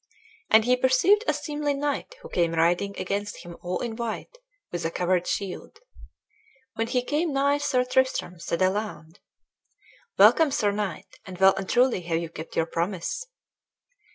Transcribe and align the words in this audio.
And 0.49 0.65
he 0.65 0.75
perceived 0.75 1.23
a 1.27 1.31
seemly 1.35 1.75
knight, 1.75 2.15
who 2.23 2.29
came 2.29 2.53
riding 2.55 2.97
against 2.97 3.43
him 3.45 3.55
all 3.61 3.81
in 3.81 3.95
white, 3.95 4.39
with 4.71 4.83
a 4.83 4.89
covered 4.89 5.27
shield. 5.27 5.77
When 6.73 6.87
he 6.87 7.03
came 7.03 7.33
nigh 7.33 7.59
Sir 7.59 7.85
Tristram 7.85 8.39
said 8.39 8.63
aloud, 8.63 9.19
"Welcome, 10.17 10.49
sir 10.49 10.71
knight, 10.71 11.19
and 11.27 11.37
well 11.37 11.53
and 11.55 11.69
truly 11.69 12.01
have 12.01 12.17
you 12.19 12.29
kept 12.29 12.55
your 12.55 12.65
promise." 12.65 13.27